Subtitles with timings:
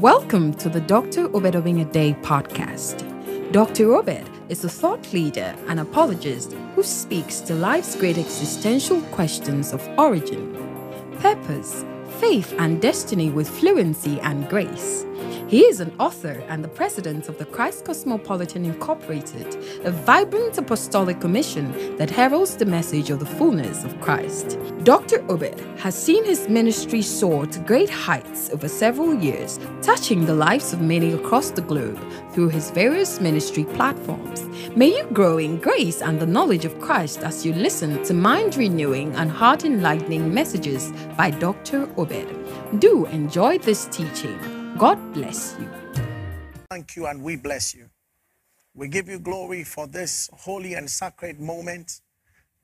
[0.00, 1.26] Welcome to the Dr.
[1.36, 2.98] Obed Owing Day podcast.
[3.52, 3.94] Dr.
[3.94, 9.88] Obed is a thought leader and apologist who speaks to life's great existential questions of
[9.96, 10.52] origin,
[11.20, 11.84] purpose,
[12.18, 15.06] faith, and destiny with fluency and grace.
[15.54, 19.54] He is an author and the president of the Christ Cosmopolitan Incorporated,
[19.84, 24.58] a vibrant apostolic commission that heralds the message of the fullness of Christ.
[24.82, 25.24] Dr.
[25.30, 30.72] Obed has seen his ministry soar to great heights over several years, touching the lives
[30.72, 32.00] of many across the globe
[32.32, 34.42] through his various ministry platforms.
[34.74, 38.56] May you grow in grace and the knowledge of Christ as you listen to mind
[38.56, 41.88] renewing and heart enlightening messages by Dr.
[41.96, 42.80] Obed.
[42.80, 44.63] Do enjoy this teaching.
[44.78, 45.70] God bless you.
[46.70, 47.88] Thank you, and we bless you.
[48.74, 52.00] We give you glory for this holy and sacred moment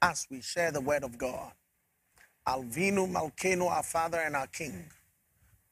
[0.02, 1.52] as we share the word of God.
[2.48, 4.86] Avinu Malkeinu, our Father and our King,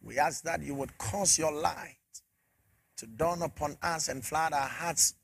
[0.01, 1.97] we ask that you would cause your light
[2.99, 5.15] to dawn upon us and flood our hearts,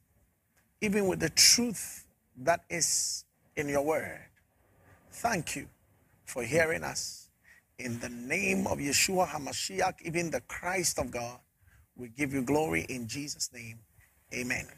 [0.81, 2.07] even with the truth
[2.39, 3.25] that is
[3.57, 4.21] in your word.
[5.13, 5.69] Thank you
[6.25, 7.24] for hearing us.
[7.79, 11.41] In the name of Yeshua HaMashiach, even the Christ of God,
[11.97, 13.81] we give you glory in Jesus' name.
[14.33, 14.69] Amen.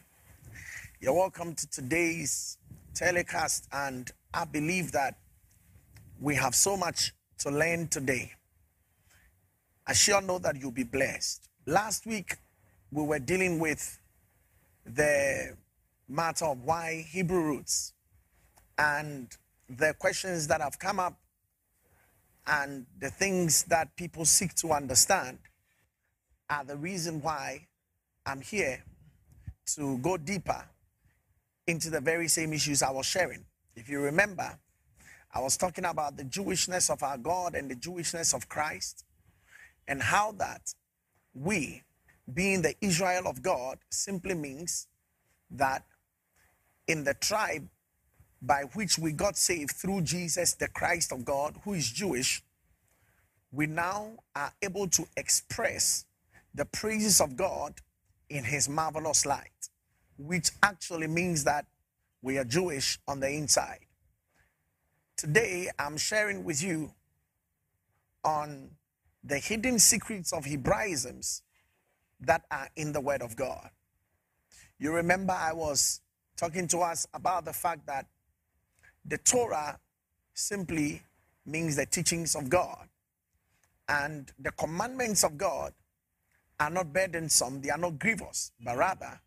[0.98, 2.56] You're welcome to today's
[2.94, 5.18] telecast, and I believe that
[6.22, 8.32] we have so much to learn today.
[9.86, 11.50] I sure know that you'll be blessed.
[11.66, 12.38] Last week,
[12.90, 13.98] we were dealing with
[14.86, 15.54] the
[16.08, 17.92] matter of why Hebrew roots
[18.78, 19.28] and
[19.68, 21.18] the questions that have come up
[22.46, 25.38] and the things that people seek to understand
[26.48, 27.66] are the reason why
[28.24, 28.82] I'm here
[29.74, 30.64] to go deeper
[31.66, 33.44] into the very same issues I was sharing.
[33.74, 34.58] If you remember,
[35.34, 39.04] I was talking about the Jewishness of our God and the Jewishness of Christ,
[39.88, 40.74] and how that
[41.34, 41.82] we,
[42.32, 44.86] being the Israel of God, simply means
[45.50, 45.84] that
[46.86, 47.68] in the tribe
[48.46, 52.42] by which we got saved through Jesus, the Christ of God, who is Jewish,
[53.50, 56.04] we now are able to express
[56.54, 57.74] the praises of God
[58.30, 59.68] in his marvelous light,
[60.16, 61.66] which actually means that
[62.22, 63.80] we are Jewish on the inside.
[65.16, 66.92] Today, I'm sharing with you
[68.24, 68.70] on
[69.24, 71.42] the hidden secrets of Hebraisms
[72.20, 73.70] that are in the Word of God.
[74.78, 76.00] You remember I was
[76.36, 78.06] talking to us about the fact that
[79.08, 79.78] the Torah
[80.34, 81.02] simply
[81.44, 82.88] means the teachings of God.
[83.88, 85.72] And the commandments of God
[86.58, 89.20] are not burdensome, they are not grievous, but rather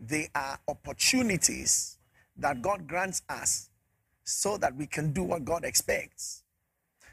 [0.00, 1.98] they are opportunities
[2.36, 3.70] that God grants us
[4.24, 6.42] so that we can do what God expects.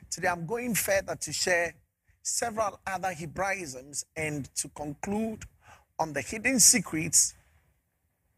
[0.09, 1.73] Today, I'm going further to share
[2.21, 5.43] several other Hebraisms and to conclude
[5.99, 7.33] on the hidden secrets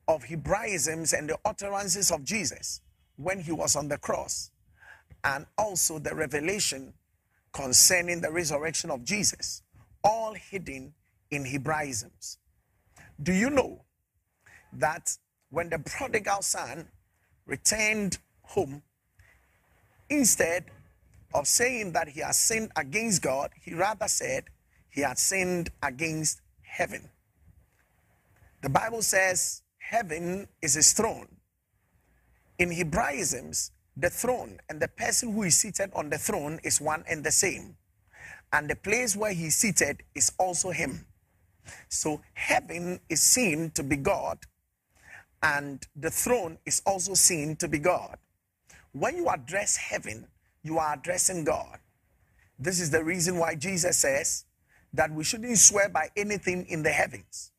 [0.08, 2.82] of Hebraisms and the utterances of Jesus
[3.18, 4.52] when he was on the cross,
[5.24, 6.94] and also the revelation
[7.52, 9.64] concerning the resurrection of Jesus,
[10.04, 10.94] all hidden
[11.32, 12.38] in Hebraisms.
[13.22, 13.84] Do you know
[14.74, 15.18] that
[15.50, 16.88] when the prodigal son
[17.46, 18.84] returned home,
[20.10, 20.66] instead
[21.34, 24.46] of saying that he has sinned against God, he rather said
[24.90, 27.10] he had sinned against heaven.
[28.62, 31.37] The Bible says heaven is his throne
[32.60, 37.04] in Hebraisms, the throne and the person who is seated on the throne is one
[37.10, 37.78] and the same.
[38.54, 41.06] And the place where he's seated is also him.
[41.90, 44.40] So heaven is seen to be God,
[45.44, 48.18] and the throne is also seen to be God.
[48.94, 50.28] When you address heaven,
[50.64, 51.80] you are addressing God.
[52.58, 54.46] This is the reason why Jesus says
[54.94, 57.52] that we shouldn't swear by anything in the heavens.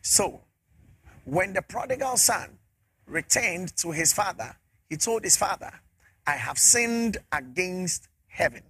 [0.00, 0.42] So,
[1.24, 2.58] when the prodigal son
[3.12, 4.56] returned to his father,
[4.88, 5.70] he told his father,
[6.26, 8.62] I have sinned against heaven.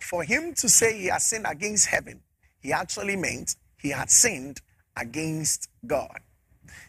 [0.00, 2.20] For him to say he has sinned against heaven,
[2.60, 4.60] he actually meant he had sinned
[4.96, 6.20] against God.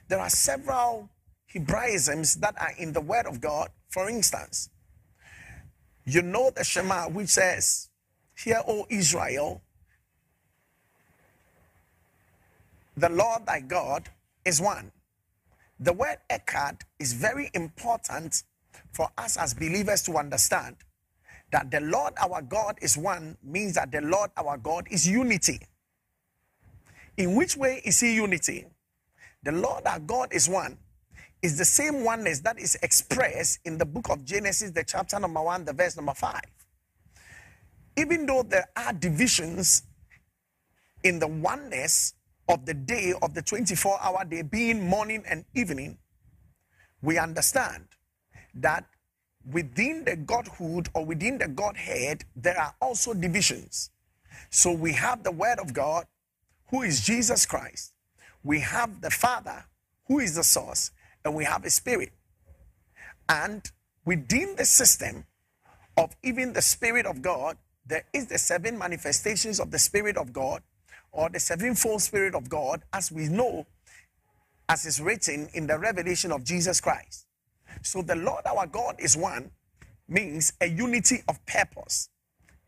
[0.08, 1.10] There are several
[1.54, 3.70] Hebraisms that are in the Word of God.
[3.90, 4.70] For instance,
[6.06, 7.90] you know the Shema, which says,
[8.36, 9.62] Hear, O Israel,
[12.96, 14.10] the Lord thy God
[14.46, 14.92] is one.
[15.82, 18.44] The word echad is very important
[18.94, 20.76] for us as believers to understand
[21.52, 25.60] that the Lord our God is one means that the Lord our God is unity.
[27.18, 28.68] In which way is he unity?
[29.42, 30.78] The Lord our God is one
[31.42, 35.42] is the same oneness that is expressed in the book of Genesis, the chapter number
[35.42, 36.44] one, the verse number five.
[37.98, 39.82] Even though there are divisions
[41.04, 42.14] in the oneness
[42.48, 45.98] of the day of the 24 hour day being morning and evening,
[47.02, 47.86] we understand
[48.56, 48.86] that
[49.50, 53.90] within the Godhood or within the Godhead, there are also divisions.
[54.50, 56.06] So we have the Word of God,
[56.70, 57.94] who is Jesus Christ.
[58.44, 59.66] We have the Father,
[60.08, 60.92] who is the source,
[61.24, 62.12] and we have a Spirit.
[63.30, 63.70] And
[64.06, 65.26] within the system
[65.98, 70.34] of even the Spirit of God, there is the seven manifestations of the Spirit of
[70.34, 70.62] God
[71.12, 73.66] or the sevenfold Spirit of God, as we know,
[74.70, 77.26] as is written in the revelation of Jesus Christ.
[77.82, 79.52] So the Lord our God is one,
[80.08, 82.10] means a unity of purpose.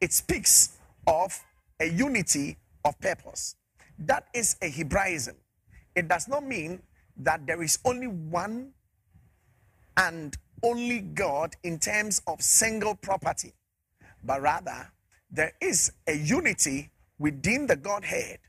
[0.01, 1.39] It speaks of
[1.79, 3.55] a unity of purpose.
[3.99, 5.35] That is a Hebraism.
[5.95, 6.81] It does not mean
[7.17, 8.73] that there is only one
[9.97, 13.53] and only God in terms of single property,
[14.23, 14.91] but rather
[15.29, 16.89] there is a unity
[17.23, 18.39] within the Godhead.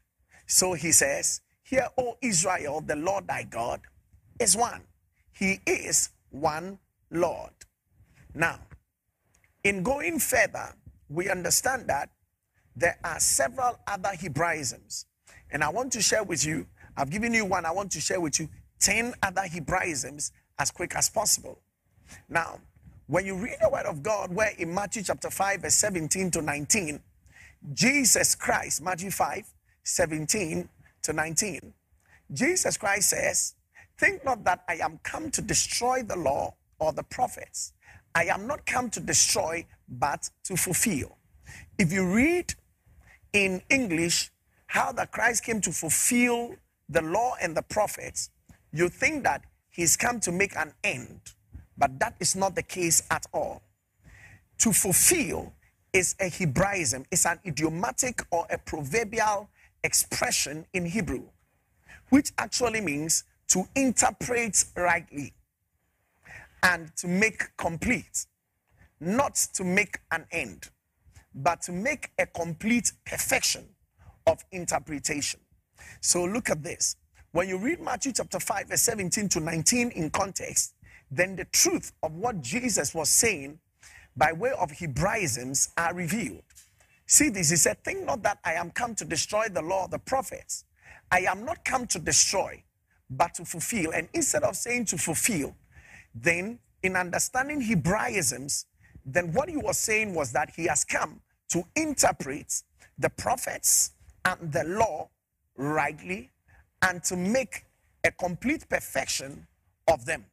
[0.49, 3.81] So he says, Hear, O Israel, the Lord thy God
[4.41, 4.83] is one.
[5.33, 7.53] He is one Lord.
[8.35, 8.59] Now,
[9.63, 10.75] in going further,
[11.09, 12.11] we understand that
[12.75, 15.05] there are several other Hebraisms.
[15.53, 16.67] And I want to share with you,
[16.97, 18.49] I've given you one, I want to share with you
[18.81, 21.61] 10 other Hebraisms as quick as possible.
[22.29, 22.59] Now,
[23.07, 26.43] when you read the word of God, where in Matthew chapter 5, verse 17 to
[26.43, 27.01] 19,
[27.73, 29.45] Jesus Christ, Matthew 5,
[29.83, 30.69] 17
[31.03, 31.73] to 19,
[32.33, 33.55] Jesus Christ says,
[33.99, 37.73] Think not that I am come to destroy the law or the prophets.
[38.15, 41.17] I am not come to destroy, but to fulfill.
[41.79, 42.55] If you read
[43.33, 44.31] in English
[44.67, 46.57] how that Christ came to fulfill
[46.89, 48.31] the law and the prophets,
[48.73, 51.21] you think that he's come to make an end.
[51.79, 53.63] But that is not the case at all.
[54.59, 55.54] To fulfill
[55.95, 59.49] is a Hebraism, it's an idiomatic or a proverbial
[59.85, 61.23] expression in Hebrew,
[62.11, 65.33] which actually means to interpret rightly
[66.63, 68.27] and to make complete,
[69.01, 70.71] not to make an end,
[71.35, 73.65] but to make a complete perfection
[74.27, 75.41] of interpretation.
[76.01, 76.97] So look at this.
[77.33, 80.75] When you read Matthew chapter 5, verse 17 to 19 in context,
[81.11, 83.59] then the truth of what Jesus was saying
[84.17, 86.43] by way of Hebraisms are revealed.
[87.07, 89.91] See this, he said, Think not that I am come to destroy the law of
[89.91, 90.65] the prophets.
[91.11, 92.63] I am not come to destroy,
[93.11, 93.93] but to fulfill.
[93.93, 95.55] And instead of saying to fulfill,
[96.15, 98.65] then in understanding Hebraisms,
[99.05, 101.21] then what he was saying was that he has come
[101.51, 102.53] to interpret
[102.99, 103.93] the prophets
[104.25, 105.09] and the law
[105.57, 106.31] rightly
[106.83, 107.65] and to make
[108.05, 109.47] a complete perfection
[109.89, 110.25] of them.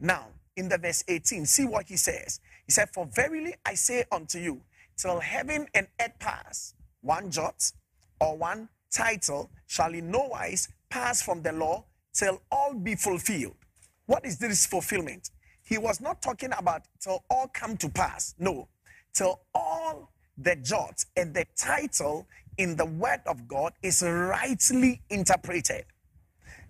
[0.00, 0.26] Now,
[0.56, 2.40] in the verse 18, see what he says.
[2.66, 4.60] He said, For verily I say unto you,
[4.96, 7.72] till heaven and earth pass, one jot
[8.20, 13.56] or one tittle shall in no wise pass from the law till all be fulfilled.
[14.06, 15.30] What is this fulfillment?
[15.64, 18.34] He was not talking about till all come to pass.
[18.38, 18.68] No,
[19.14, 22.26] till all the jot and the tittle
[22.58, 25.84] in the word of God is rightly interpreted.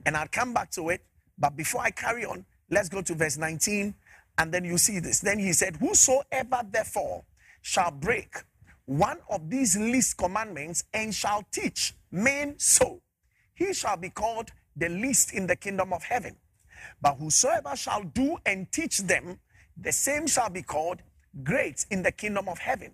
[0.07, 1.03] And I'll come back to it.
[1.39, 3.95] But before I carry on, let's go to verse 19
[4.39, 5.21] and then you see this.
[5.21, 7.25] Then he said, Whosoever therefore
[7.61, 8.35] shall break
[8.87, 13.01] one of these least commandments and shall teach men so,
[13.55, 16.37] he shall be called the least in the kingdom of heaven.
[17.01, 19.39] But whosoever shall do and teach them,
[19.77, 21.03] the same shall be called
[21.43, 22.93] great in the kingdom of heaven.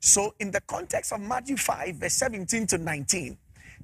[0.00, 3.36] So, in the context of Matthew 5, verse 17 to 19,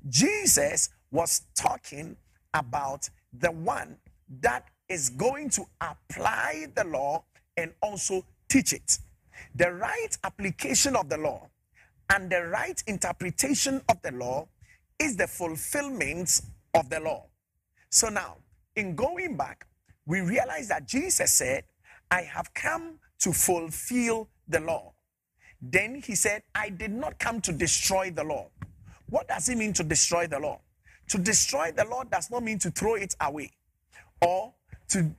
[0.09, 2.17] Jesus was talking
[2.55, 3.99] about the one
[4.41, 7.25] that is going to apply the law
[7.57, 8.99] and also teach it.
[9.55, 11.49] The right application of the law
[12.11, 14.49] and the right interpretation of the law
[14.99, 16.41] is the fulfillment
[16.75, 17.27] of the law.
[17.91, 18.37] So now,
[18.77, 19.67] in going back,
[20.07, 21.65] we realize that Jesus said,
[22.11, 24.93] I have come to fulfill the law.
[25.61, 28.51] Then he said, I did not come to destroy the law.
[29.09, 30.61] What does it mean to destroy the law?
[31.09, 33.51] To destroy the law does not mean to throw it away
[34.21, 34.53] or
[34.89, 35.15] to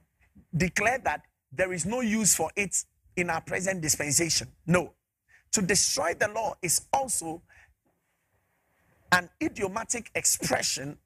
[0.55, 1.21] declare that
[1.51, 2.75] there is no use for it
[3.15, 4.47] in our present dispensation.
[4.65, 4.93] No.
[5.53, 7.41] To destroy the law is also
[9.11, 10.97] an idiomatic expression,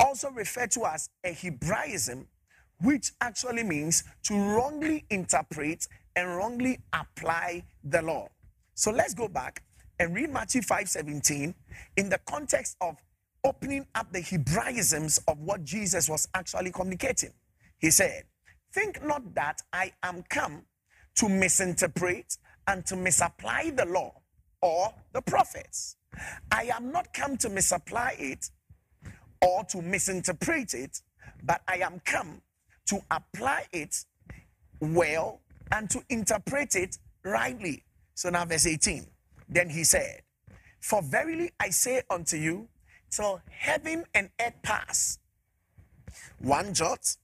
[0.00, 2.26] also referred to as a Hebraism,
[2.80, 8.28] which actually means to wrongly interpret and wrongly apply the law.
[8.74, 9.62] So let's go back
[9.98, 11.54] and read Matthew 5 17
[11.96, 12.96] in the context of
[13.44, 17.30] opening up the Hebraisms of what Jesus was actually communicating.
[17.82, 18.22] He said,
[18.72, 20.62] Think not that I am come
[21.16, 24.14] to misinterpret and to misapply the law
[24.62, 25.96] or the prophets.
[26.50, 28.50] I am not come to misapply it
[29.42, 31.02] or to misinterpret it,
[31.42, 32.40] but I am come
[32.86, 34.04] to apply it
[34.80, 35.40] well
[35.72, 37.82] and to interpret it rightly.
[38.14, 39.06] So now, verse 18.
[39.48, 40.22] Then he said,
[40.80, 42.68] For verily I say unto you,
[43.10, 45.18] till heaven and earth pass,
[46.38, 47.16] one jot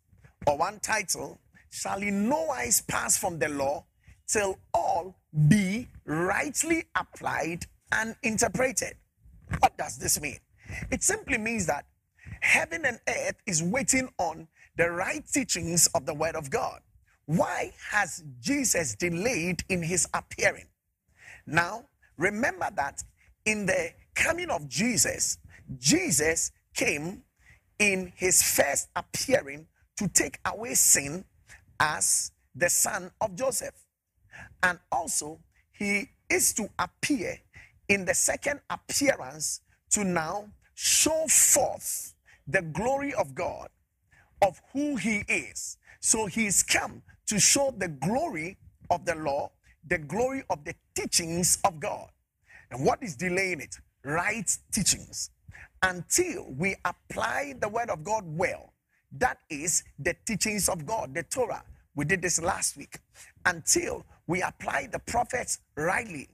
[0.48, 1.38] or one tittle
[1.70, 3.84] shall in no wise pass from the law
[4.26, 5.14] till all
[5.46, 8.94] be rightly applied and interpreted.
[9.58, 10.38] What does this mean?
[10.90, 11.84] It simply means that
[12.40, 16.80] heaven and earth is waiting on the right teachings of the word of God.
[17.26, 20.68] Why has Jesus delayed in his appearing?
[21.46, 21.84] Now,
[22.16, 23.02] remember that
[23.44, 25.38] in the coming of Jesus,
[25.78, 27.22] Jesus came
[27.78, 29.66] in his first appearing
[29.98, 31.24] to take away sin
[31.80, 33.74] as the son of Joseph.
[34.62, 35.40] And also,
[35.72, 37.38] he is to appear
[37.88, 42.14] in the second appearance to now show forth
[42.46, 43.68] the glory of God,
[44.42, 45.76] of who he is.
[46.00, 48.58] So he's come to show the glory
[48.90, 49.50] of the law,
[49.86, 52.08] the glory of the teachings of God.
[52.70, 53.76] And what is delaying it?
[54.04, 55.30] Right teachings.
[55.82, 58.72] Until we apply the word of God well,
[59.12, 61.62] that is the teachings of God, the Torah.
[61.94, 62.98] We did this last week.
[63.44, 66.28] Until we apply the prophets rightly,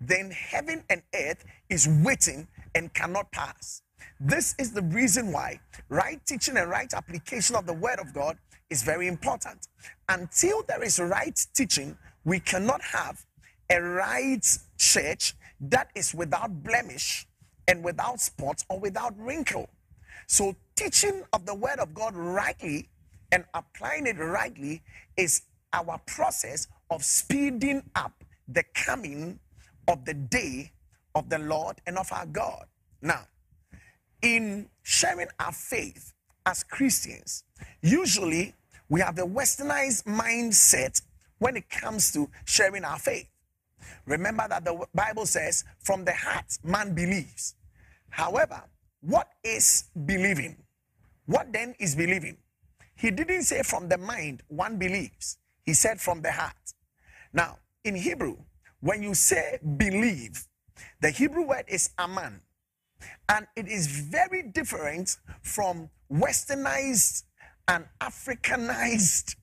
[0.00, 3.82] then heaven and earth is waiting and cannot pass.
[4.20, 8.38] This is the reason why right teaching and right application of the word of God
[8.70, 9.68] is very important.
[10.08, 13.24] Until there is right teaching, we cannot have
[13.70, 14.46] a right
[14.78, 17.26] church that is without blemish
[17.68, 19.68] and without spot or without wrinkle.
[20.26, 22.88] So, teaching of the word of God rightly
[23.32, 24.82] and applying it rightly
[25.16, 28.12] is our process of speeding up
[28.48, 29.38] the coming
[29.88, 30.72] of the day
[31.14, 32.66] of the Lord and of our God.
[33.02, 33.26] Now,
[34.22, 36.12] in sharing our faith
[36.46, 37.44] as Christians,
[37.82, 38.54] usually
[38.88, 41.02] we have a westernized mindset
[41.38, 43.28] when it comes to sharing our faith.
[44.06, 47.54] Remember that the Bible says, from the heart, man believes.
[48.10, 48.62] However,
[49.06, 50.56] what is believing?
[51.26, 52.38] What then is believing?
[52.96, 56.54] He didn't say from the mind one believes, he said from the heart.
[57.32, 58.36] Now, in Hebrew,
[58.80, 60.46] when you say believe,
[61.00, 62.40] the Hebrew word is aman,
[63.28, 67.24] and it is very different from westernized
[67.68, 69.36] and Africanized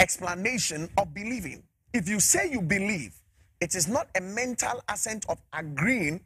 [0.00, 1.62] explanation of believing.
[1.92, 3.14] If you say you believe,
[3.60, 6.20] it is not a mental assent of agreeing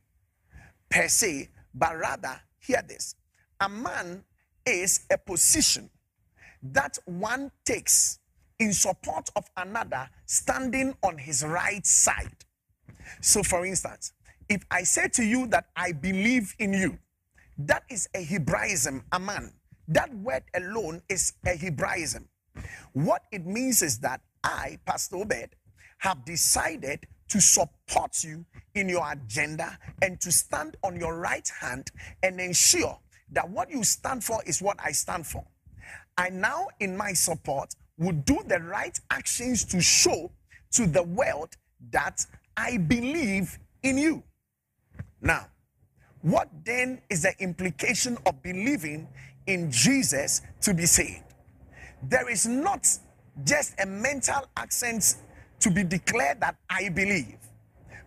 [0.90, 3.14] per se, but rather, hear this
[3.60, 4.24] aman
[4.66, 5.90] is a position
[6.62, 8.18] that one takes
[8.58, 12.44] in support of another standing on his right side.
[13.20, 14.12] So, for instance,
[14.48, 16.98] if I say to you that I believe in you,
[17.58, 19.52] that is a Hebraism, aman.
[19.88, 22.28] That word alone is a Hebraism.
[22.92, 25.56] What it means is that I, Pastor Obed,
[25.98, 31.90] have decided to support you in your agenda and to stand on your right hand
[32.22, 32.98] and ensure
[33.30, 35.42] that what you stand for is what I stand for.
[36.18, 40.30] I now, in my support, would do the right actions to show
[40.72, 41.56] to the world
[41.90, 44.22] that I believe in you.
[45.22, 45.46] Now,
[46.20, 49.08] what then is the implication of believing
[49.46, 51.24] in Jesus to be saved?
[52.02, 52.86] There is not
[53.42, 55.16] just a mental accent
[55.62, 57.38] to be declared that I believe.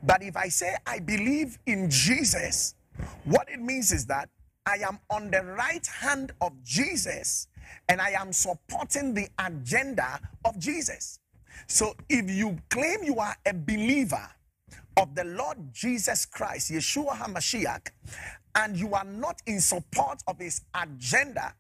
[0.04, 2.76] But if I say I believe in Jesus,
[3.24, 4.30] what it means is that
[4.66, 7.48] I am on the right hand of Jesus
[7.88, 11.20] and I am supporting the agenda of Jesus.
[11.68, 14.30] So if you claim you are a believer
[14.98, 17.88] of the Lord Jesus Christ, Yeshua HaMashiach,
[18.56, 21.54] and you are not in support of his agenda,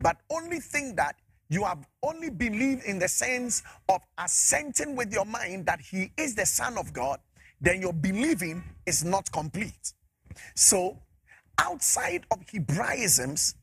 [0.00, 1.16] but only think that
[1.48, 6.34] you have only believed in the sense of assenting with your mind that he is
[6.34, 7.20] the Son of God,
[7.60, 9.92] then your believing is not complete.
[10.54, 10.98] So,
[11.58, 13.54] outside of Hebraisms,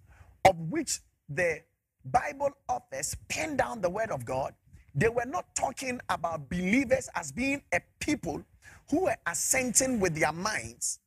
[0.45, 0.99] of which
[1.29, 1.61] the
[2.05, 4.53] Bible authors penned down the word of God,
[4.95, 8.43] they were not talking about believers as being a people
[8.89, 10.99] who were assenting with their minds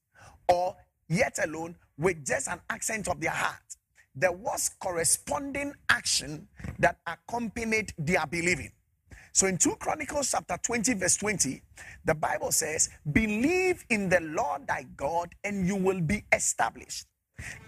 [0.48, 0.76] or
[1.08, 3.76] yet alone with just an accent of their heart.
[4.16, 8.72] There was corresponding action that accompanied their believing.
[9.32, 11.60] So in 2 Chronicles chapter 20, verse 20,
[12.06, 17.06] the Bible says, Believe in the Lord thy God, and you will be established.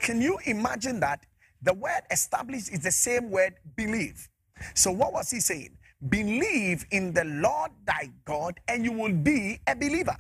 [0.01, 1.27] Can you imagine that?
[1.61, 4.29] The word established is the same word believe.
[4.75, 5.77] So what was he saying?
[6.09, 10.17] Believe in the Lord thy God, and you will be a believer.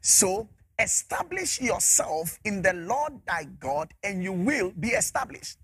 [0.00, 0.48] So
[0.78, 5.58] establish yourself in the Lord thy God, and you will be established.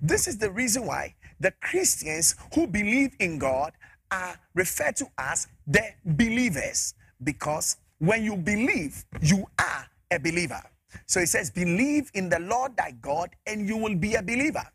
[0.00, 3.72] This is the reason why the Christians who believe in God
[4.10, 10.62] are referred to as the believers, because when you believe, you are a believer.
[11.06, 14.66] So it says, Believe in the Lord thy God, and you will be a believer.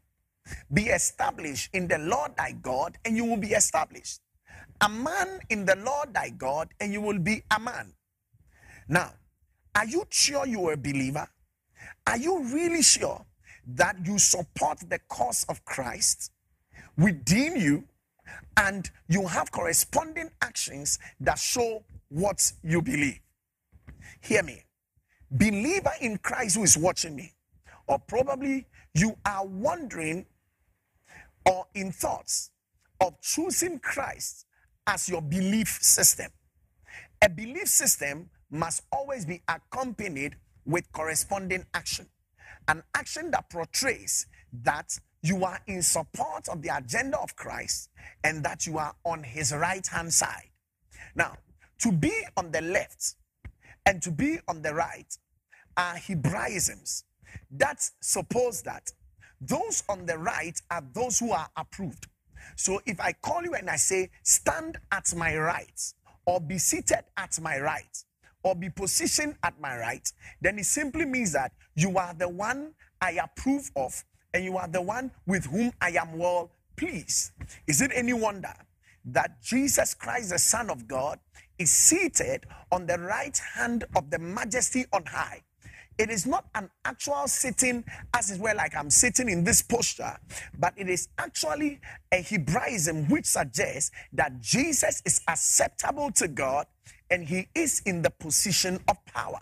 [0.71, 4.21] Be established in the Lord thy God, and you will be established.
[4.81, 7.93] A man in the Lord thy God, and you will be a man.
[8.87, 9.13] Now,
[9.75, 11.27] are you sure you are a believer?
[12.07, 13.25] Are you really sure
[13.67, 16.31] that you support the cause of Christ
[16.97, 17.83] within you
[18.57, 23.19] and you have corresponding actions that show what you believe?
[24.21, 24.63] Hear me.
[25.29, 27.33] Believer in Christ who is watching me,
[27.87, 30.25] or probably you are wondering
[31.45, 32.51] or in thoughts
[33.01, 34.45] of choosing Christ
[34.87, 36.27] as your belief system.
[37.21, 40.35] A belief system must always be accompanied
[40.65, 42.07] with corresponding action.
[42.67, 44.27] An action that portrays
[44.63, 47.89] that you are in support of the agenda of Christ
[48.23, 50.49] and that you are on his right hand side.
[51.15, 51.37] Now,
[51.79, 53.15] to be on the left
[53.85, 55.17] and to be on the right
[55.77, 57.03] are Hebraisms
[57.51, 58.91] that suppose that
[59.41, 62.07] those on the right are those who are approved.
[62.55, 65.93] So if I call you and I say, stand at my right
[66.25, 68.03] or be seated at my right,
[68.45, 70.07] or be positioned at my right,
[70.39, 74.67] then it simply means that you are the one I approve of and you are
[74.67, 77.31] the one with whom I am well pleased.
[77.67, 78.53] Is it any wonder
[79.05, 81.19] that Jesus Christ, the Son of God,
[81.57, 85.41] is seated on the right hand of the majesty on high?
[85.97, 87.83] It is not an actual sitting
[88.13, 90.17] as is where like I'm sitting in this posture,
[90.59, 91.79] but it is actually
[92.11, 96.67] a Hebraism which suggests that Jesus is acceptable to God
[97.09, 99.39] and he is in the position of power.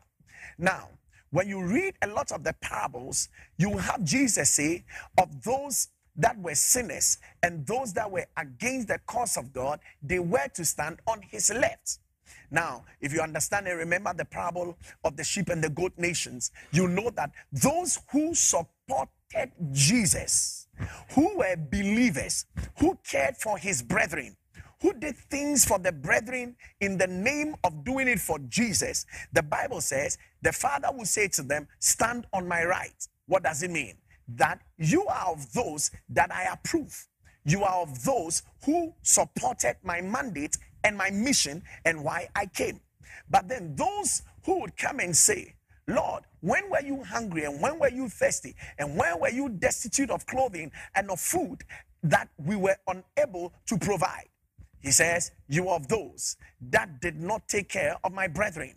[0.57, 0.89] Now,
[1.31, 4.85] when you read a lot of the parables, you have Jesus say,
[5.17, 10.19] of those that were sinners and those that were against the cause of God, they
[10.19, 11.99] were to stand on his left.
[12.51, 16.51] Now, if you understand and remember the parable of the sheep and the goat nations,
[16.71, 20.67] you know that those who supported Jesus,
[21.15, 22.45] who were believers,
[22.77, 24.35] who cared for his brethren,
[24.83, 29.41] who did things for the brethren in the name of doing it for Jesus, the
[29.41, 33.07] Bible says the Father will say to them, Stand on my right.
[33.25, 33.95] What does it mean?
[34.27, 37.07] That you are of those that I approve.
[37.45, 42.81] You are of those who supported my mandate and my mission and why I came.
[43.29, 45.55] But then those who would come and say,
[45.87, 50.09] Lord, when were you hungry and when were you thirsty and when were you destitute
[50.09, 51.63] of clothing and of food
[52.03, 54.27] that we were unable to provide?
[54.83, 58.75] He says, You are of those that did not take care of my brethren.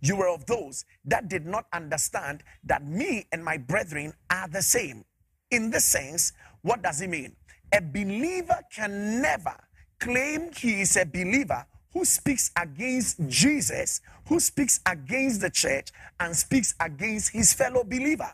[0.00, 4.62] You were of those that did not understand that me and my brethren are the
[4.62, 5.04] same.
[5.50, 7.34] In this sense, what does it mean?
[7.74, 9.56] A believer can never
[9.98, 15.88] claim he is a believer who speaks against Jesus, who speaks against the church,
[16.20, 18.32] and speaks against his fellow believer.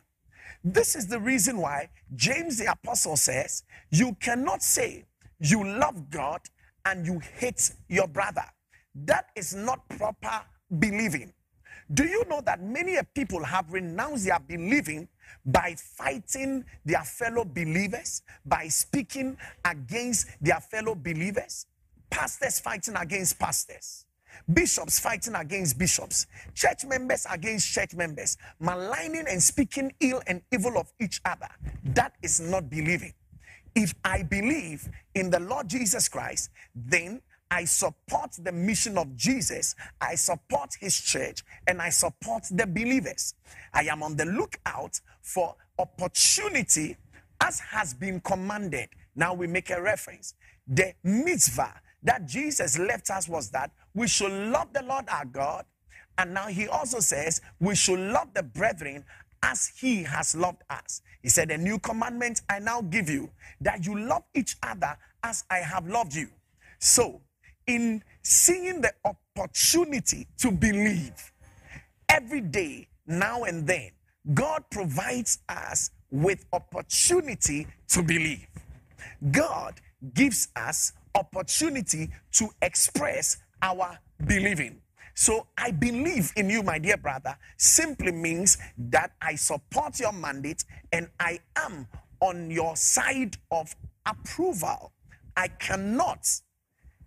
[0.63, 5.07] This is the reason why James the Apostle says, You cannot say
[5.39, 6.41] you love God
[6.85, 8.45] and you hate your brother.
[8.95, 10.43] That is not proper
[10.79, 11.33] believing.
[11.93, 15.09] Do you know that many people have renounced their believing
[15.45, 21.67] by fighting their fellow believers, by speaking against their fellow believers?
[22.11, 24.07] Pastors fighting against pastors,
[24.53, 30.79] bishops fighting against bishops, church members against church members, maligning and speaking ill and evil
[30.79, 31.49] of each other.
[31.85, 33.13] That is not believing.
[33.75, 39.75] If I believe in the Lord Jesus Christ, then I support the mission of Jesus,
[40.01, 43.35] I support his church, and I support the believers.
[43.73, 46.97] I am on the lookout for opportunity
[47.41, 48.89] as has been commanded.
[49.15, 50.35] Now we make a reference.
[50.67, 55.65] The mitzvah that Jesus left us was that we should love the Lord our God.
[56.17, 59.05] And now he also says we should love the brethren
[59.45, 61.03] as he has loved us.
[61.23, 63.31] He said, A new commandment I now give you
[63.61, 66.29] that you love each other as I have loved you.
[66.81, 67.21] So,
[67.67, 71.33] in seeing the opportunity to believe
[72.09, 73.91] every day, now and then,
[74.33, 78.47] God provides us with opportunity to believe.
[79.31, 79.81] God
[80.15, 84.81] gives us opportunity to express our believing.
[85.15, 90.65] So I believe in you, my dear brother, simply means that I support your mandate
[90.93, 91.87] and I am
[92.21, 93.75] on your side of
[94.07, 94.93] approval.
[95.37, 96.29] I cannot,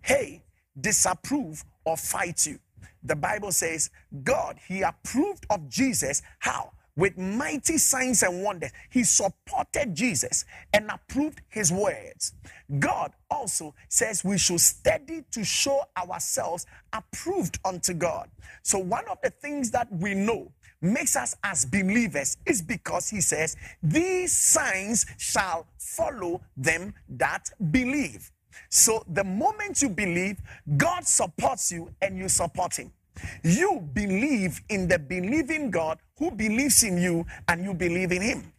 [0.02, 0.42] hey,
[0.80, 2.58] disapprove or fight you.
[3.02, 3.90] the Bible says,
[4.24, 6.22] God, He approved of Jesus.
[6.40, 6.72] How?
[6.98, 8.72] With mighty signs and wonders.
[8.90, 12.34] He supported Jesus and approved His words.
[12.80, 18.28] God also says we should study to show ourselves approved unto God.
[18.62, 23.20] So, one of the things that we know makes us as believers is because He
[23.20, 28.32] says, These signs shall follow them that believe.
[28.70, 30.38] So the moment you believe,
[30.76, 32.92] God supports you and you support Him.
[33.42, 38.52] You believe in the believing God who believes in you and you believe in Him.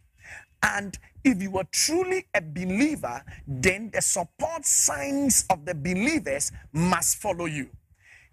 [0.62, 7.16] And if you are truly a believer, then the support signs of the believers must
[7.16, 7.70] follow you.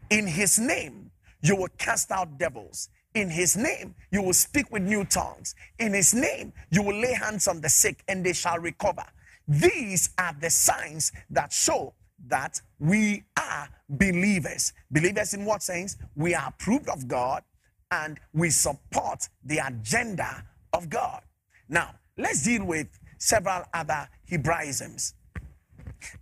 [0.09, 1.11] In His name,
[1.41, 2.89] you will cast out devils.
[3.13, 5.55] In his name, you will speak with new tongues.
[5.79, 9.05] In his name, you will lay hands on the sick and they shall recover.
[9.47, 11.93] These are the signs that show
[12.27, 14.73] that we are believers.
[14.91, 15.97] Believers in what sense?
[16.15, 17.43] We are approved of God
[17.91, 21.21] and we support the agenda of God.
[21.69, 25.13] Now, let's deal with several other Hebraisms.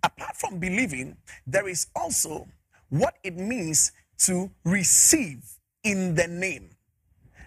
[0.04, 2.48] Apart from believing, there is also
[2.90, 5.44] what it means to receive
[5.84, 6.70] in the name.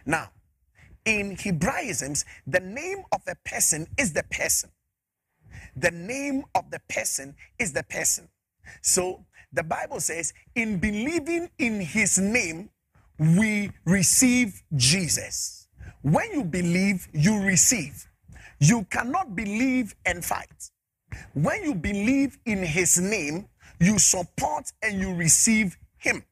[0.04, 0.30] Now,
[1.04, 4.70] in Hebraisms, the name of a person is the person
[5.76, 8.28] the name of the person is the person.
[8.82, 12.70] So the Bible says, in believing in his name,
[13.18, 15.68] we receive Jesus.
[16.02, 18.06] When you believe, you receive.
[18.60, 20.70] You cannot believe and fight.
[21.34, 23.48] When you believe in his name,
[23.80, 26.24] you support and you receive him.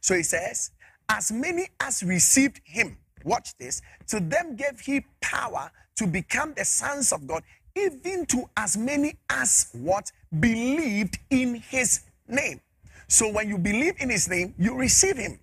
[0.00, 0.70] So he says,
[1.08, 6.64] as many as received him, watch this, to them gave he power to become the
[6.64, 7.42] sons of God,
[7.76, 10.10] even to as many as what
[10.40, 12.60] believed in his name.
[13.08, 15.38] So when you believe in his name, you receive him.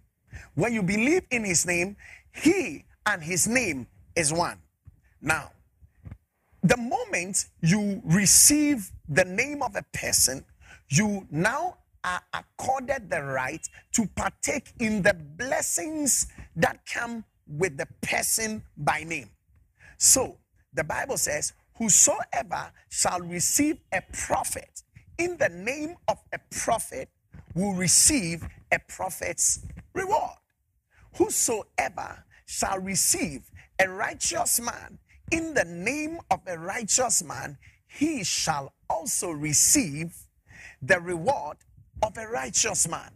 [0.55, 1.95] When you believe in his name,
[2.33, 4.57] he and his name is one.
[5.21, 5.51] Now,
[6.63, 10.45] the moment you receive the name of a person,
[10.89, 17.87] you now are accorded the right to partake in the blessings that come with the
[18.01, 19.29] person by name.
[19.97, 20.37] So,
[20.73, 24.83] the Bible says, Whosoever shall receive a prophet
[25.17, 27.09] in the name of a prophet
[27.55, 29.65] will receive a prophet's
[29.95, 30.37] reward.
[31.15, 34.99] Whosoever shall receive a righteous man
[35.31, 40.13] in the name of a righteous man, he shall also receive
[40.83, 41.57] the reward
[42.03, 43.09] of a righteous man.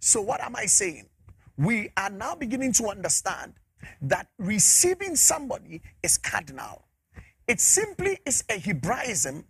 [0.00, 1.08] So, what am I saying?
[1.56, 3.54] We are now beginning to understand
[4.02, 6.87] that receiving somebody is cardinal.
[7.48, 9.44] It simply is a Hebraism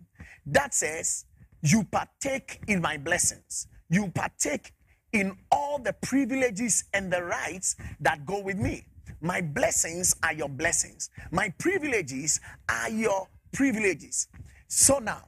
[0.45, 1.25] that says,
[1.61, 3.67] You partake in my blessings.
[3.89, 4.71] You partake
[5.11, 8.85] in all the privileges and the rights that go with me.
[9.21, 11.09] My blessings are your blessings.
[11.29, 14.29] My privileges are your privileges.
[14.69, 15.23] So now,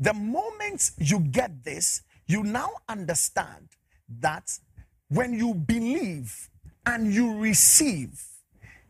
[0.00, 3.68] the moment you get this, you now understand
[4.20, 4.50] that
[5.08, 6.50] when you believe
[6.84, 8.20] and you receive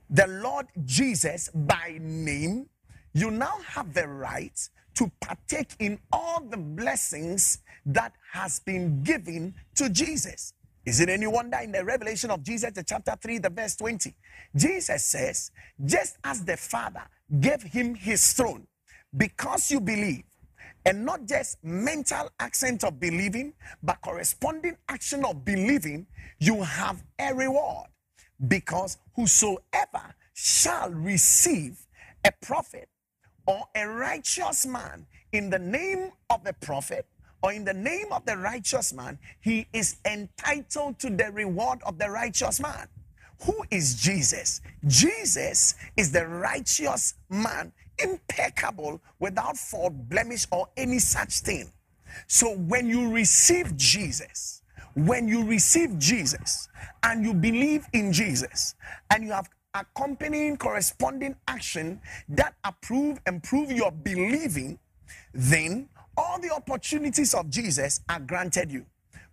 [0.08, 2.68] the Lord Jesus by name,
[3.16, 9.54] you now have the right to partake in all the blessings that has been given
[9.74, 10.52] to Jesus.
[10.84, 14.14] Is it any wonder in the revelation of Jesus, the chapter 3, the verse 20?
[14.54, 15.50] Jesus says,
[15.82, 17.04] just as the Father
[17.40, 18.66] gave him his throne,
[19.16, 20.24] because you believe,
[20.84, 26.06] and not just mental accent of believing, but corresponding action of believing,
[26.38, 27.86] you have a reward.
[28.46, 31.78] Because whosoever shall receive
[32.22, 32.90] a prophet
[33.46, 37.06] or a righteous man in the name of the prophet
[37.42, 41.98] or in the name of the righteous man, he is entitled to the reward of
[41.98, 42.88] the righteous man.
[43.44, 44.60] Who is Jesus?
[44.86, 51.70] Jesus is the righteous man, impeccable, without fault, blemish, or any such thing.
[52.26, 54.62] So when you receive Jesus,
[54.94, 56.68] when you receive Jesus
[57.02, 58.74] and you believe in Jesus
[59.10, 59.48] and you have
[59.80, 64.78] accompanying corresponding action that approve and prove your believing,
[65.32, 68.86] then all the opportunities of Jesus are granted you.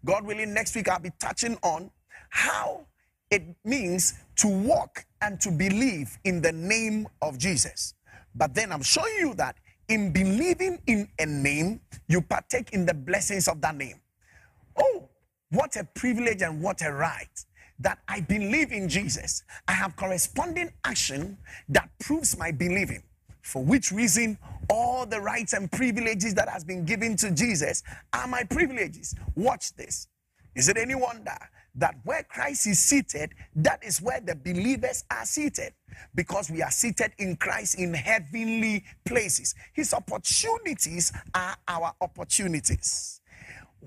[0.05, 1.89] God willing, next week I'll be touching on
[2.29, 2.85] how
[3.31, 7.95] it means to walk and to believe in the name of Jesus.
[8.35, 9.55] But then I'm showing you that
[9.87, 13.99] in believing in a name, you partake in the blessings of that name.
[14.77, 15.09] Oh,
[15.51, 17.45] what a privilege and what a right
[17.79, 21.37] that I believe in Jesus, I have corresponding action
[21.69, 23.03] that proves my believing.
[23.41, 24.37] For which reason,
[24.69, 27.83] all the rights and privileges that has been given to Jesus
[28.13, 29.15] are my privileges.
[29.35, 30.07] Watch this.
[30.55, 31.37] Is it any wonder
[31.75, 35.73] that where Christ is seated, that is where the believers are seated
[36.15, 39.55] because we are seated in Christ in heavenly places.
[39.73, 43.21] His opportunities are our opportunities.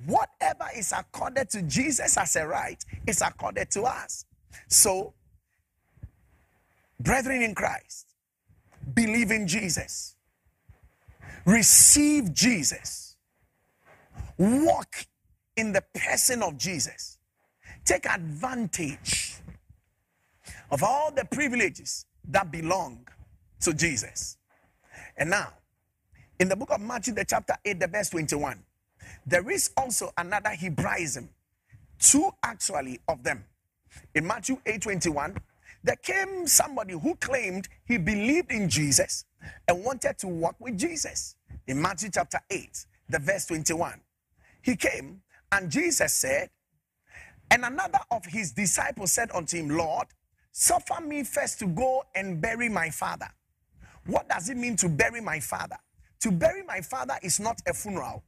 [0.04, 4.26] Whatever is accorded to Jesus as a right is accorded to us.
[4.68, 5.14] So,
[7.00, 8.06] brethren in Christ,
[8.92, 10.16] believe in Jesus,
[11.46, 13.16] receive Jesus,
[14.36, 15.06] walk
[15.56, 17.18] in the person of Jesus,
[17.84, 19.36] take advantage
[20.70, 23.06] of all the privileges that belong
[23.60, 24.36] to Jesus.
[25.16, 25.52] And now,
[26.38, 28.62] in the book of Matthew, the chapter 8, the verse 21,
[29.26, 31.28] there is also another Hebraism,
[31.98, 33.44] two actually of them.
[34.14, 35.36] In Matthew 8 21,
[35.82, 39.24] there came somebody who claimed he believed in Jesus
[39.66, 41.36] and wanted to walk with Jesus.
[41.66, 44.00] In Matthew chapter 8, the verse 21,
[44.62, 46.50] he came and Jesus said,
[47.50, 50.06] and another of his disciples said unto him, Lord,
[50.52, 53.28] suffer me first to go and bury my father.
[54.06, 55.76] What does it mean to bury my father?
[56.20, 58.24] To bury my father is not a funeral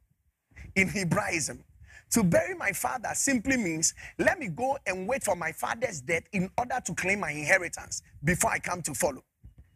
[0.79, 1.65] in Hebraism.
[2.13, 6.23] To bury my father simply means let me go and wait for my father's death
[6.33, 9.25] in order to claim my inheritance before I come to follow.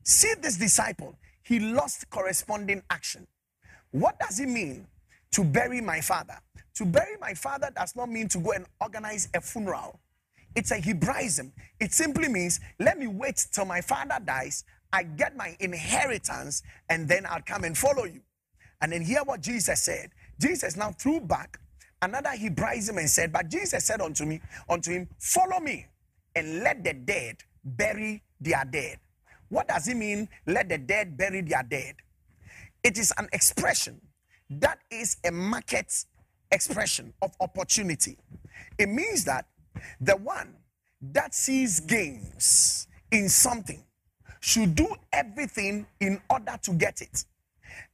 [0.05, 3.27] See this disciple, he lost corresponding action.
[3.91, 4.87] What does it mean
[5.33, 6.38] to bury my father?
[6.77, 10.01] To bury my father does not mean to go and organize a funeral.
[10.55, 11.53] It's a Hebraism.
[11.81, 17.09] It simply means let me wait till my father dies, I get my inheritance, and
[17.09, 18.21] then I'll come and follow you.
[18.81, 20.11] And then hear what Jesus said.
[20.42, 21.61] Jesus now threw back
[22.02, 25.87] another Hebraism and said, But Jesus said unto me, unto him, Follow me
[26.35, 28.98] and let the dead bury their dead.
[29.48, 31.94] What does it mean, let the dead bury their dead?
[32.83, 34.00] It is an expression
[34.50, 36.05] that is a market
[36.50, 38.18] expression of opportunity.
[38.78, 39.46] It means that
[40.00, 40.57] the one
[41.00, 43.85] that sees gains in something
[44.40, 47.24] should do everything in order to get it.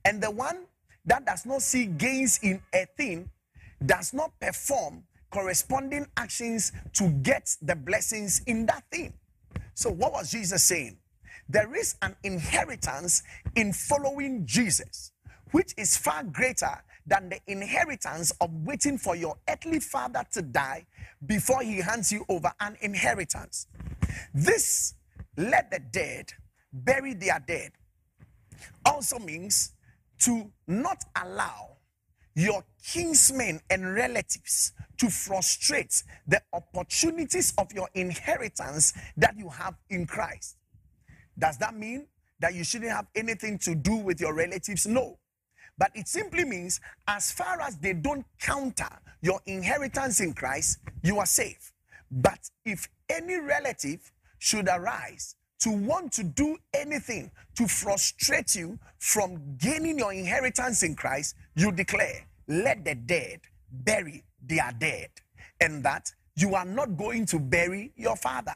[0.04, 0.64] And the one
[1.09, 3.31] that does not see gains in a thing
[3.85, 9.12] does not perform corresponding actions to get the blessings in that thing.
[9.75, 10.99] So, what was Jesus saying?
[11.49, 13.23] There is an inheritance
[13.57, 15.12] in following Jesus,
[15.53, 20.85] which is far greater than the inheritance of waiting for your earthly father to die
[21.27, 23.66] before he hands you over an inheritance.
[24.35, 24.94] This,
[25.38, 26.33] let the dead
[26.73, 27.73] bury their dead,
[28.85, 29.73] also means
[30.20, 31.76] to not allow
[32.35, 40.07] your kinsmen and relatives to frustrate the opportunities of your inheritance that you have in
[40.07, 40.57] Christ.
[41.38, 42.07] Does that mean
[42.40, 44.87] that you shouldn't have anything to do with your relatives?
[44.87, 45.18] No.
[45.78, 48.88] But it simply means as far as they don't counter
[49.20, 51.72] your inheritance in Christ, you are safe.
[52.11, 59.57] But if any relative should arise to want to do anything to frustrate you from
[59.59, 63.40] gaining your inheritance in Christ, you declare, let the dead
[63.71, 65.11] bury their dead.
[65.61, 68.55] And that you are not going to bury your father.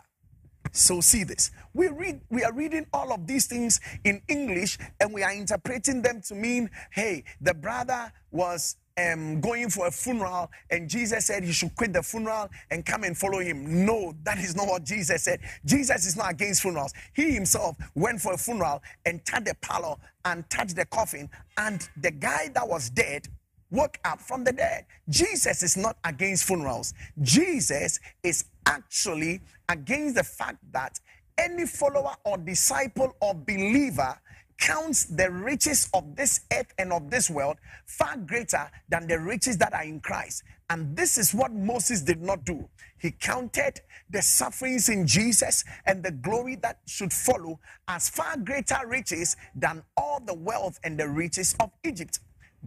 [0.71, 1.51] So see this.
[1.75, 6.01] We read we are reading all of these things in English and we are interpreting
[6.01, 8.77] them to mean, hey, the brother was
[9.11, 13.05] um, going for a funeral, and Jesus said he should quit the funeral and come
[13.05, 13.87] and follow him.
[13.87, 15.41] No, that is not what Jesus said.
[15.65, 16.93] Jesus is not against funerals.
[17.15, 21.88] He himself went for a funeral and touched the parlor and touched the coffin, and
[22.01, 23.27] the guy that was dead
[23.71, 24.85] woke up from the dead.
[25.09, 26.93] Jesus is not against funerals.
[27.23, 31.01] Jesus is actually against the fact that
[31.38, 34.15] any follower or disciple or believer
[34.59, 39.59] counts the riches of this earth and of this world far greater than the riches
[39.59, 40.43] that are in Christ.
[40.71, 42.69] And this is what Moses did not do.
[42.99, 48.79] He counted the sufferings in Jesus and the glory that should follow as far greater
[48.87, 52.21] riches than all the wealth and the riches of Egypt.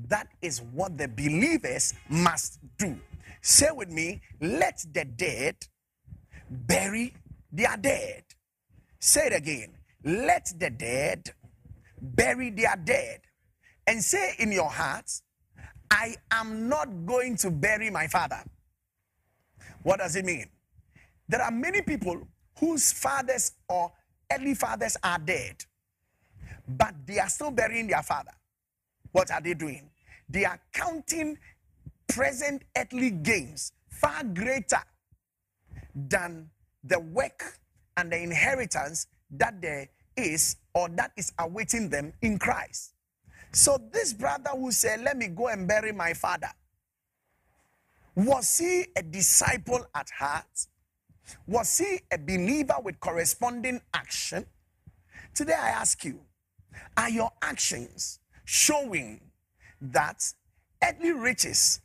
[0.07, 2.97] That is what the believers must do.
[3.41, 5.55] Say with me, let the dead
[6.49, 7.13] bury
[7.51, 8.23] their dead.
[8.99, 9.73] Say it again.
[10.03, 11.33] Let the dead
[12.05, 13.21] bury their dead,
[13.87, 15.23] and say in your hearts,
[15.91, 18.43] I am not going to bury my father.
[19.83, 20.45] What does it mean?
[21.27, 22.27] There are many people
[22.59, 23.91] whose fathers or
[24.31, 25.63] early fathers are dead,
[26.67, 28.31] but they are still burying their father.
[29.11, 29.89] What are they doing?
[30.29, 31.37] They are counting
[32.07, 34.81] present earthly gains far greater
[35.93, 36.49] than
[36.83, 37.59] the work
[37.97, 39.87] and the inheritance that there
[40.17, 42.93] is or that is awaiting them in Christ.
[43.53, 46.49] So, this brother who said, Let me go and bury my father,
[48.15, 50.67] Was he a disciple at heart?
[51.47, 54.45] Was he a believer with corresponding action?
[55.33, 56.19] Today I ask you,
[56.97, 59.21] are your actions showing
[59.81, 60.23] that
[60.83, 61.81] earthly riches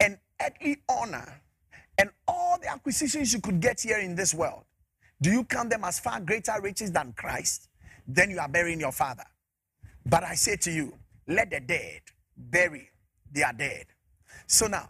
[0.00, 1.40] and earthly honor
[1.98, 4.64] and all the acquisitions you could get here in this world,
[5.20, 7.68] do you count them as far greater riches than Christ?
[8.06, 9.24] Then you are burying your father.
[10.06, 10.92] But I say to you,
[11.26, 12.02] let the dead
[12.36, 12.90] bury
[13.32, 13.86] their dead.
[14.46, 14.88] So now,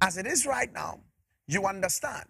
[0.00, 1.00] as it is right now,
[1.46, 2.26] you understand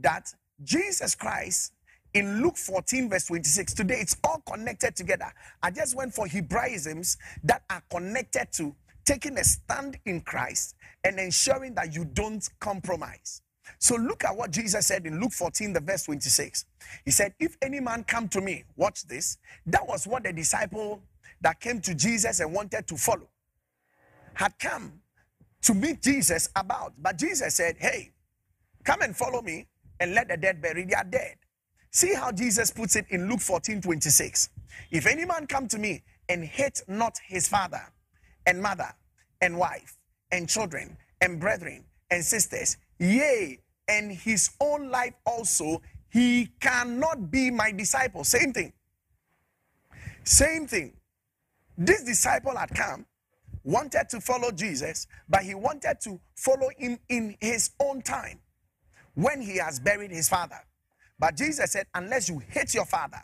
[0.00, 0.32] that
[0.64, 1.72] Jesus Christ
[2.14, 5.32] in Luke 14, verse 26, today it's all connected together.
[5.62, 11.18] I just went for Hebraisms that are connected to taking a stand in Christ and
[11.18, 13.42] ensuring that you don't compromise.
[13.78, 16.64] So look at what Jesus said in Luke 14, the verse 26.
[17.04, 19.38] He said, If any man come to me, watch this.
[19.66, 21.02] That was what the disciple
[21.42, 23.28] that came to Jesus and wanted to follow
[24.34, 24.92] had come
[25.62, 26.94] to meet Jesus about.
[26.98, 28.12] But Jesus said, Hey,
[28.84, 29.66] come and follow me
[30.00, 31.36] and let the dead bury their dead.
[31.90, 34.50] See how Jesus puts it in Luke 14, 26.
[34.90, 37.82] If any man come to me and hate not his father
[38.46, 38.90] and mother
[39.40, 39.96] and wife
[40.30, 45.80] and children and brethren and sisters, yea, and his own life also,
[46.10, 48.24] he cannot be my disciple.
[48.24, 48.72] Same thing.
[50.24, 50.92] Same thing.
[51.76, 53.06] This disciple had come,
[53.62, 58.40] wanted to follow Jesus, but he wanted to follow him in his own time
[59.14, 60.60] when he has buried his father.
[61.18, 63.20] But Jesus said, unless you hate your father,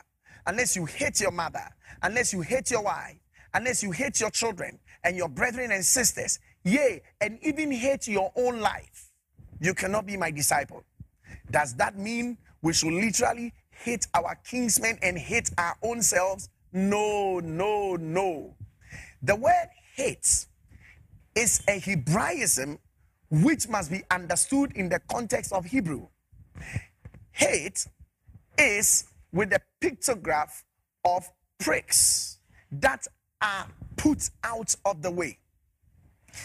[0.46, 1.64] unless you hate your mother,
[2.02, 3.16] unless you hate your wife,
[3.54, 8.32] unless you hate your children and your brethren and sisters, yea, and even hate your
[8.37, 9.03] own life,
[9.60, 10.84] you cannot be my disciple.
[11.50, 16.48] Does that mean we should literally hate our kinsmen and hate our own selves?
[16.72, 18.54] No, no, no.
[19.22, 20.46] The word hate
[21.34, 22.78] is a Hebraism
[23.30, 26.08] which must be understood in the context of Hebrew.
[27.32, 27.86] Hate
[28.58, 30.62] is with the pictograph
[31.04, 32.38] of pricks
[32.70, 33.06] that
[33.40, 35.38] are put out of the way.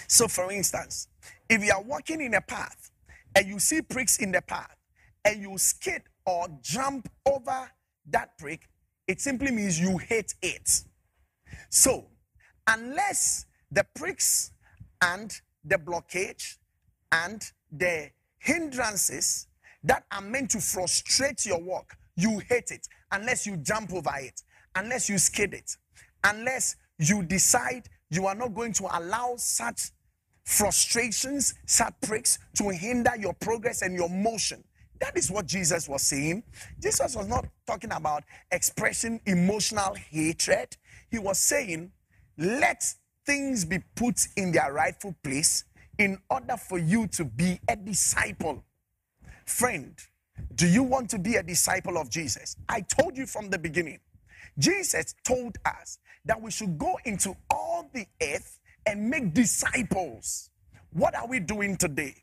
[0.08, 1.08] So, for instance,
[1.48, 2.92] if you are walking in a path
[3.36, 4.76] and you see pricks in the path
[5.26, 7.70] and you skid or jump over
[8.08, 8.68] that prick,
[9.08, 10.84] it simply means you hate it.
[11.70, 12.06] So,
[12.68, 14.52] unless the pricks
[15.02, 15.32] and
[15.64, 16.58] the blockage
[17.12, 19.48] and the hindrances
[19.84, 22.88] that are meant to frustrate your work, you hate it.
[23.12, 24.42] Unless you jump over it,
[24.76, 25.76] unless you skid it,
[26.24, 29.92] unless you decide you are not going to allow such
[30.46, 34.64] frustrations, such pricks to hinder your progress and your motion.
[35.00, 36.44] That is what Jesus was saying.
[36.82, 40.76] Jesus was not talking about expressing emotional hatred.
[41.10, 41.92] He was saying,
[42.38, 42.84] let
[43.26, 45.64] things be put in their rightful place
[45.98, 48.64] in order for you to be a disciple.
[49.46, 49.96] Friend,
[50.56, 52.56] do you want to be a disciple of Jesus?
[52.68, 54.00] I told you from the beginning.
[54.58, 58.59] Jesus told us that we should go into all the earth
[58.90, 60.50] and make disciples.
[60.94, 62.16] What are we doing today?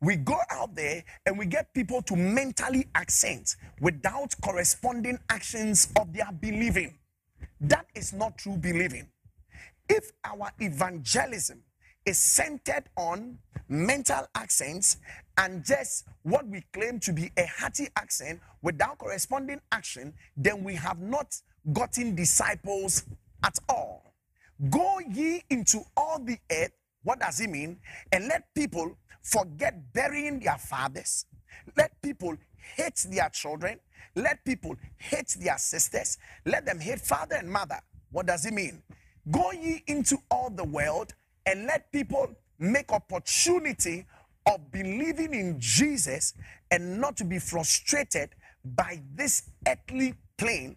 [0.00, 6.12] We go out there and we get people to mentally accent without corresponding actions of
[6.12, 6.94] their believing.
[7.60, 9.08] That is not true believing.
[9.88, 11.60] If our evangelism
[12.06, 14.98] is centered on mental accents
[15.38, 20.74] and just what we claim to be a hearty accent without corresponding action, then we
[20.76, 21.34] have not
[21.72, 23.04] gotten disciples
[23.42, 24.11] at all.
[24.70, 26.72] Go ye into all the earth.
[27.02, 27.78] What does it mean?
[28.12, 31.26] And let people forget burying their fathers.
[31.76, 32.36] Let people
[32.76, 33.80] hate their children.
[34.16, 36.18] Let people hate their sisters.
[36.46, 37.80] Let them hate father and mother.
[38.10, 38.82] What does it mean?
[39.30, 41.14] Go ye into all the world
[41.46, 44.06] and let people make opportunity
[44.46, 46.34] of believing in Jesus
[46.70, 48.30] and not to be frustrated
[48.64, 50.76] by this earthly plane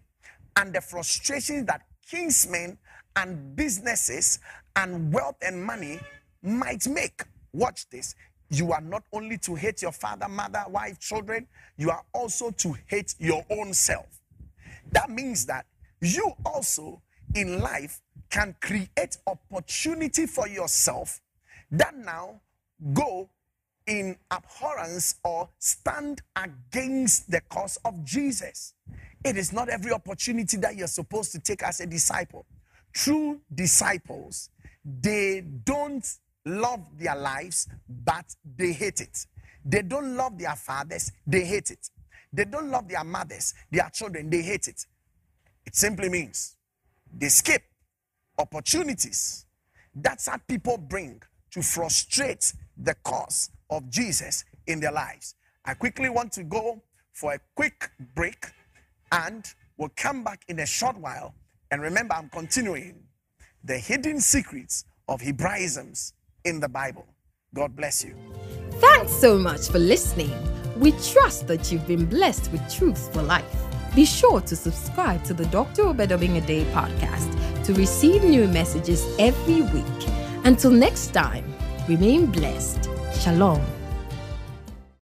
[0.58, 2.78] and the frustrations that kingsmen
[3.16, 4.40] and businesses
[4.76, 6.00] and wealth and money
[6.42, 7.24] might make.
[7.54, 8.16] Watch this.
[8.50, 12.76] You are not only to hate your father, mother, wife, children, you are also to
[12.88, 14.22] hate your own self.
[14.92, 15.66] That means that
[16.02, 17.02] you also
[17.34, 21.22] in life can create opportunity for yourself
[21.72, 22.42] that now
[22.94, 23.30] go
[23.88, 28.74] in abhorrence or stand against the cause of Jesus.
[29.24, 32.46] It is not every opportunity that you're supposed to take as a disciple.
[32.96, 34.50] True disciples,
[34.86, 36.08] they don't
[36.46, 38.26] love their lives, but
[38.58, 39.26] they hate it.
[39.66, 41.90] They don't love their fathers, they hate it.
[42.32, 44.86] They don't love their mothers, their children, they hate it.
[45.66, 46.56] It simply means
[47.14, 47.64] they skip
[48.38, 49.46] opportunities.
[49.94, 51.22] That's what people bring
[51.52, 55.36] to frustrate the cause of Jesus in their lives.
[55.66, 56.82] I quickly want to go
[57.12, 58.46] for a quick break
[59.12, 59.46] and
[59.78, 61.34] we'll come back in a short while.
[61.72, 63.04] And remember, I'm continuing
[63.64, 66.14] the hidden secrets of Hebraisms
[66.44, 67.06] in the Bible.
[67.54, 68.16] God bless you.
[68.74, 70.32] Thanks so much for listening.
[70.78, 73.46] We trust that you've been blessed with truth for life.
[73.96, 75.84] Be sure to subscribe to the Dr.
[75.88, 80.10] Obed Obeng-Addae podcast to receive new messages every week.
[80.44, 81.46] Until next time,
[81.88, 82.90] remain blessed.
[83.22, 83.75] Shalom.